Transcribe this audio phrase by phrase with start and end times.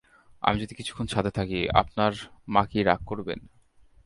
[0.43, 2.13] আমি যদি কিছুক্ষণ ছাদে থাকি আপনার
[2.47, 3.39] মাকি রাগ করবেন?